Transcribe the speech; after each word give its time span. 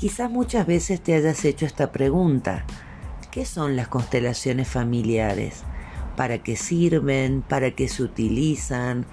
Quizás 0.00 0.30
muchas 0.30 0.66
veces 0.66 1.02
te 1.02 1.12
hayas 1.12 1.44
hecho 1.44 1.66
esta 1.66 1.92
pregunta. 1.92 2.64
¿Qué 3.30 3.44
son 3.44 3.76
las 3.76 3.88
constelaciones 3.88 4.66
familiares? 4.66 5.60
¿Para 6.16 6.38
qué 6.38 6.56
sirven? 6.56 7.42
¿Para 7.42 7.72
qué 7.72 7.86
se 7.86 8.04
utilizan? 8.04 9.04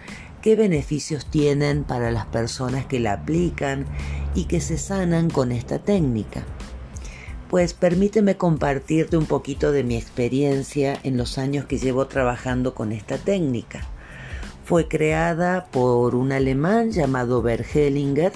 ¿Qué 0.42 0.55
beneficios 0.55 1.25
tienen 1.25 1.84
para 1.84 2.10
las 2.10 2.25
personas 2.28 2.86
que 2.86 3.02
la 3.02 3.11
aplican 3.11 3.86
y 4.34 4.46
que 4.46 4.61
se 4.61 4.78
sanan 4.78 5.29
con 5.29 5.52
esta 5.52 5.79
técnica? 5.79 6.43
Pues 7.50 7.74
permíteme 7.74 8.38
compartirte 8.38 9.18
un 9.18 9.25
poquito 9.25 9.74
de 9.74 9.83
mi 9.83 9.97
experiencia 9.97 10.97
en 11.04 11.18
los 11.18 11.38
años 11.38 11.65
que 11.65 11.79
llevo 11.79 12.07
trabajando 12.07 12.74
con 12.74 12.93
esta 12.93 13.18
técnica. 13.18 13.82
Fue 14.64 14.88
creada 14.88 15.65
por 15.65 16.15
un 16.15 16.32
alemán 16.32 16.92
llamado 16.92 17.42
Bert 17.42 17.75
Hellinger 17.75 18.32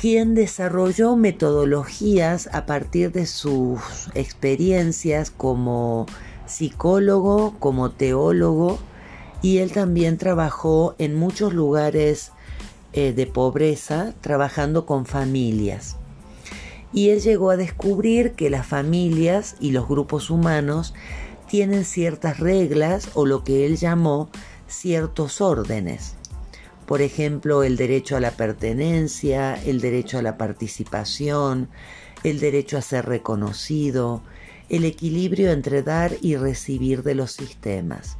quien 0.00 0.36
desarrolló 0.36 1.16
metodologías 1.16 2.48
a 2.52 2.66
partir 2.66 3.10
de 3.10 3.26
sus 3.26 3.80
experiencias 4.14 5.32
como 5.32 6.06
psicólogo, 6.46 7.56
como 7.58 7.90
teólogo, 7.90 8.78
y 9.42 9.58
él 9.58 9.72
también 9.72 10.16
trabajó 10.16 10.94
en 10.98 11.16
muchos 11.16 11.52
lugares 11.52 12.30
eh, 12.92 13.12
de 13.12 13.26
pobreza, 13.26 14.14
trabajando 14.20 14.86
con 14.86 15.04
familias. 15.04 15.96
Y 16.92 17.10
él 17.10 17.20
llegó 17.20 17.50
a 17.50 17.56
descubrir 17.56 18.32
que 18.32 18.50
las 18.50 18.66
familias 18.66 19.56
y 19.58 19.72
los 19.72 19.88
grupos 19.88 20.30
humanos 20.30 20.94
tienen 21.48 21.84
ciertas 21.84 22.38
reglas 22.38 23.08
o 23.14 23.26
lo 23.26 23.42
que 23.42 23.66
él 23.66 23.76
llamó 23.76 24.30
ciertos 24.68 25.40
órdenes 25.40 26.17
por 26.88 27.02
ejemplo, 27.02 27.64
el 27.64 27.76
derecho 27.76 28.16
a 28.16 28.20
la 28.20 28.30
pertenencia, 28.30 29.62
el 29.62 29.82
derecho 29.82 30.16
a 30.16 30.22
la 30.22 30.38
participación, 30.38 31.68
el 32.24 32.40
derecho 32.40 32.78
a 32.78 32.82
ser 32.82 33.04
reconocido, 33.04 34.22
el 34.70 34.86
equilibrio 34.86 35.52
entre 35.52 35.82
dar 35.82 36.12
y 36.22 36.36
recibir 36.36 37.02
de 37.02 37.14
los 37.14 37.32
sistemas. 37.32 38.16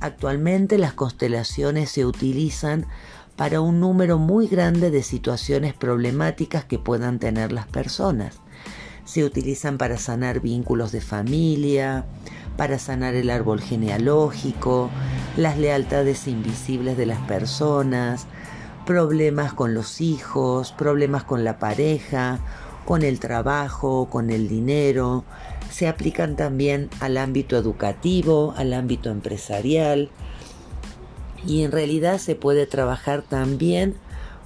Actualmente 0.00 0.76
las 0.76 0.92
constelaciones 0.92 1.90
se 1.90 2.04
utilizan 2.04 2.84
para 3.36 3.62
un 3.62 3.80
número 3.80 4.18
muy 4.18 4.48
grande 4.48 4.90
de 4.90 5.02
situaciones 5.02 5.72
problemáticas 5.72 6.66
que 6.66 6.78
puedan 6.78 7.18
tener 7.18 7.52
las 7.52 7.68
personas. 7.68 8.36
Se 9.06 9.24
utilizan 9.24 9.78
para 9.78 9.96
sanar 9.96 10.40
vínculos 10.40 10.92
de 10.92 11.00
familia, 11.00 12.04
para 12.58 12.78
sanar 12.78 13.14
el 13.14 13.30
árbol 13.30 13.62
genealógico, 13.62 14.90
las 15.36 15.58
lealtades 15.58 16.28
invisibles 16.28 16.96
de 16.96 17.06
las 17.06 17.20
personas, 17.20 18.26
problemas 18.84 19.52
con 19.52 19.74
los 19.74 20.00
hijos, 20.00 20.72
problemas 20.72 21.24
con 21.24 21.44
la 21.44 21.58
pareja, 21.58 22.40
con 22.84 23.02
el 23.02 23.20
trabajo, 23.20 24.08
con 24.10 24.30
el 24.30 24.48
dinero. 24.48 25.24
Se 25.70 25.88
aplican 25.88 26.36
también 26.36 26.90
al 27.00 27.16
ámbito 27.16 27.56
educativo, 27.56 28.54
al 28.56 28.72
ámbito 28.72 29.10
empresarial. 29.10 30.10
Y 31.46 31.62
en 31.62 31.72
realidad 31.72 32.18
se 32.18 32.34
puede 32.34 32.66
trabajar 32.66 33.22
también 33.22 33.96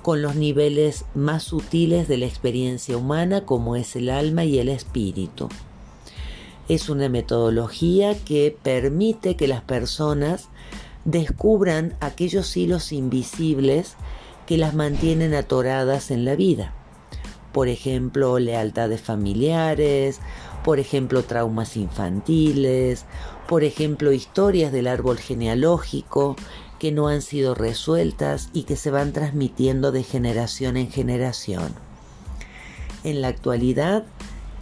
con 0.03 0.23
los 0.23 0.37
niveles 0.37 1.05
más 1.15 1.43
sutiles 1.43 2.07
de 2.07 2.17
la 2.17 2.27
experiencia 2.27 2.97
humana 2.97 3.45
como 3.45 3.75
es 3.75 3.97
el 3.97 4.09
alma 4.09 4.45
y 4.45 4.61
el 4.61 4.69
espíritu. 4.69 5.49
Es 6.69 6.89
una 6.89 7.09
metodología 7.09 8.17
que 8.19 8.57
permite 8.63 9.37
que 9.37 9.47
las 9.47 9.63
personas 9.63 10.49
descubran 11.05 11.95
aquellos 12.01 12.57
hilos 12.57 12.93
invisibles 12.93 13.95
que 14.47 14.59
las 14.59 14.75
mantienen 14.75 15.35
atoradas 15.35 16.11
en 16.11 16.25
la 16.25 16.35
vida. 16.35 16.75
Por 17.53 17.69
ejemplo, 17.69 18.39
lealtades 18.39 19.01
familiares, 19.01 20.21
por 20.65 20.81
ejemplo, 20.81 21.23
traumas 21.23 21.77
infantiles, 21.77 23.05
por 23.49 23.63
ejemplo, 23.63 24.13
historias 24.13 24.73
del 24.73 24.89
árbol 24.89 25.19
genealógico 25.19 26.35
que 26.81 26.91
no 26.91 27.07
han 27.07 27.23
sido 27.23 27.55
resueltas 27.55 28.51
y 28.53 28.65
que 28.65 28.77
se 28.77 28.91
van 28.91 29.13
transmitiendo 29.13 29.93
de 29.93 30.03
generación 30.03 30.77
en 30.77 30.91
generación. 30.91 31.73
En 33.05 33.23
la 33.23 33.29
actualidad, 33.29 34.05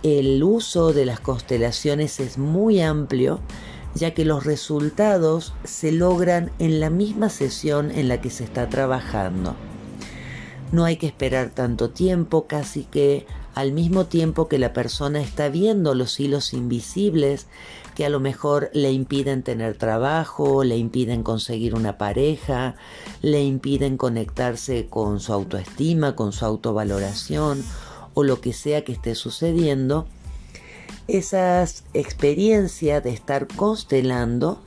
el 0.05 0.43
uso 0.43 0.93
de 0.93 1.07
las 1.07 1.19
constelaciones 1.19 2.21
es 2.21 2.37
muy 2.37 2.83
amplio, 2.83 3.41
ya 3.95 4.13
que 4.13 4.27
los 4.27 4.45
resultados 4.45 5.55
se 5.65 5.93
logran 5.93 6.51
en 6.59 6.79
la 6.79 6.91
misma 6.91 7.31
sesión 7.31 7.91
en 7.91 8.09
la 8.09 8.21
que 8.21 8.29
se 8.29 8.45
está 8.45 8.69
trabajando. 8.69 9.57
No 10.73 10.85
hay 10.85 10.97
que 10.97 11.07
esperar 11.07 11.51
tanto 11.51 11.89
tiempo, 11.89 12.47
casi 12.47 12.85
que 12.85 13.27
al 13.55 13.73
mismo 13.73 14.05
tiempo 14.05 14.47
que 14.47 14.59
la 14.59 14.75
persona 14.75 15.23
está 15.23 15.49
viendo 15.49 15.95
los 15.95 16.21
hilos 16.21 16.53
invisibles 16.53 17.47
que 17.95 18.05
a 18.05 18.11
lo 18.11 18.21
mejor 18.21 18.71
le 18.75 18.93
impiden 18.93 19.43
tener 19.43 19.79
trabajo, 19.79 20.65
le 20.65 20.77
impiden 20.77 21.23
conseguir 21.23 21.75
una 21.75 21.97
pareja, 21.97 22.75
le 23.23 23.43
impiden 23.45 23.97
conectarse 23.97 24.89
con 24.91 25.21
su 25.21 25.33
autoestima, 25.33 26.15
con 26.17 26.33
su 26.33 26.45
autovaloración 26.45 27.65
o 28.15 28.23
lo 28.23 28.41
que 28.41 28.53
sea 28.53 28.85
que 28.85 28.93
esté 28.93 29.15
sucediendo, 29.15 30.07
esas 31.07 31.85
experiencias 31.93 33.05
de 33.05 33.11
estar 33.11 33.47
constelando 33.47 34.61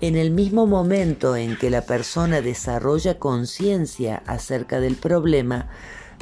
en 0.00 0.16
el 0.16 0.30
mismo 0.30 0.66
momento 0.66 1.36
en 1.36 1.56
que 1.56 1.70
la 1.70 1.82
persona 1.82 2.40
desarrolla 2.40 3.18
conciencia 3.18 4.22
acerca 4.26 4.80
del 4.80 4.96
problema, 4.96 5.68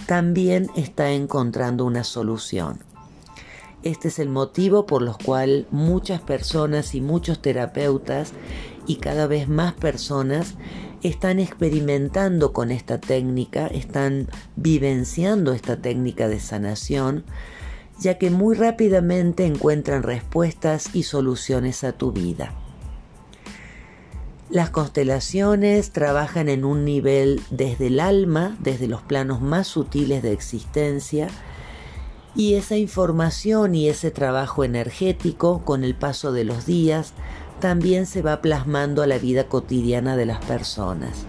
también 0.06 0.70
está 0.76 1.12
encontrando 1.12 1.84
una 1.84 2.04
solución. 2.04 2.80
Este 3.82 4.08
es 4.08 4.18
el 4.18 4.28
motivo 4.28 4.84
por 4.84 5.02
el 5.02 5.12
cual 5.24 5.66
muchas 5.70 6.20
personas 6.20 6.94
y 6.94 7.00
muchos 7.00 7.41
terapeutas 7.41 8.32
y 8.86 8.97
cada 8.97 9.26
vez 9.26 9.48
más 9.48 9.72
personas 9.72 10.54
están 11.02 11.38
experimentando 11.38 12.52
con 12.52 12.70
esta 12.70 13.00
técnica, 13.00 13.66
están 13.66 14.28
vivenciando 14.56 15.52
esta 15.52 15.80
técnica 15.80 16.28
de 16.28 16.40
sanación, 16.40 17.24
ya 17.98 18.18
que 18.18 18.30
muy 18.30 18.54
rápidamente 18.54 19.46
encuentran 19.46 20.02
respuestas 20.02 20.94
y 20.94 21.02
soluciones 21.02 21.84
a 21.84 21.92
tu 21.92 22.12
vida. 22.12 22.54
Las 24.50 24.70
constelaciones 24.70 25.92
trabajan 25.92 26.48
en 26.48 26.64
un 26.64 26.84
nivel 26.84 27.40
desde 27.50 27.86
el 27.86 28.00
alma, 28.00 28.56
desde 28.58 28.88
los 28.88 29.00
planos 29.00 29.40
más 29.40 29.68
sutiles 29.68 30.22
de 30.22 30.32
existencia, 30.32 31.28
y 32.34 32.54
esa 32.54 32.76
información 32.76 33.74
y 33.74 33.88
ese 33.88 34.10
trabajo 34.10 34.64
energético 34.64 35.64
con 35.64 35.84
el 35.84 35.94
paso 35.94 36.32
de 36.32 36.44
los 36.44 36.66
días 36.66 37.12
también 37.60 38.06
se 38.06 38.22
va 38.22 38.43
plasmando 38.43 39.03
a 39.03 39.06
la 39.06 39.19
vida 39.19 39.44
cotidiana 39.44 40.16
de 40.16 40.26
las 40.26 40.44
personas. 40.44 41.25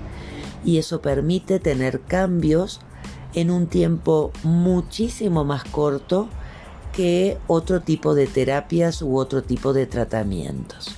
Y 0.64 0.78
eso 0.78 1.02
permite 1.02 1.60
tener 1.60 2.02
cambios 2.02 2.80
en 3.34 3.52
un 3.52 3.68
tiempo 3.68 4.32
muchísimo 4.44 5.44
más 5.44 5.64
corto 5.64 6.28
que 6.94 7.38
otro 7.48 7.82
tipo 7.82 8.16
de 8.16 8.28
terapias 8.28 9.02
u 9.02 9.18
otro 9.18 9.44
tipo 9.44 9.74
de 9.74 9.86
tratamientos. 9.86 10.96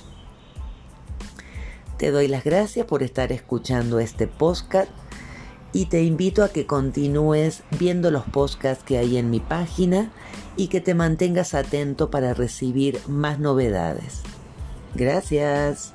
Te 1.98 2.10
doy 2.10 2.26
las 2.26 2.44
gracias 2.44 2.86
por 2.86 3.02
estar 3.02 3.30
escuchando 3.30 4.00
este 4.00 4.26
podcast 4.26 4.90
y 5.72 5.86
te 5.86 6.02
invito 6.02 6.42
a 6.42 6.48
que 6.48 6.66
continúes 6.66 7.62
viendo 7.78 8.10
los 8.10 8.24
podcasts 8.24 8.84
que 8.84 8.98
hay 8.98 9.16
en 9.16 9.30
mi 9.30 9.40
página 9.40 10.10
y 10.56 10.68
que 10.68 10.80
te 10.80 10.94
mantengas 10.94 11.54
atento 11.54 12.10
para 12.10 12.34
recibir 12.34 13.00
más 13.08 13.38
novedades. 13.38 14.22
Gracias. 14.94 15.92